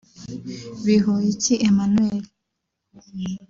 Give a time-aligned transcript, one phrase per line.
[0.85, 2.23] Bihoyiki Emmanuel